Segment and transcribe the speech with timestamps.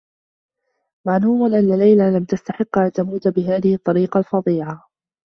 [1.07, 4.87] معلوم أنّ ليلى لم تستحقّ أن تموت بهذه الطّريقة الفظيعة.